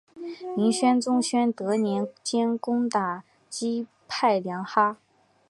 [0.57, 4.97] 明宣宗宣德年间攻打击兀良哈。